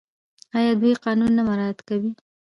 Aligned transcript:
آیا 0.57 0.73
دوی 0.81 0.93
قانون 1.05 1.31
نه 1.37 1.43
مراعات 1.47 1.79
کوي؟ 1.87 2.11